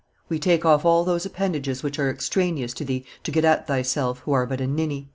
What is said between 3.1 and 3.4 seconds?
to